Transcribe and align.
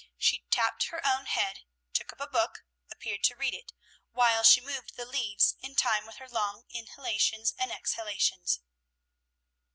She 0.17 0.43
tapped 0.49 0.85
her 0.87 1.05
own 1.05 1.27
head, 1.27 1.59
took 1.93 2.11
up 2.11 2.19
a 2.19 2.25
book, 2.25 2.65
appeared 2.89 3.23
to 3.25 3.35
read 3.35 3.53
it, 3.53 3.71
while 4.13 4.41
she 4.41 4.59
moved 4.59 4.95
the 4.95 5.05
leaves 5.05 5.53
in 5.61 5.75
time 5.75 6.07
with 6.07 6.15
her 6.15 6.27
long 6.27 6.65
inhalations 6.71 7.53
and 7.59 7.71
exhalations. 7.71 8.61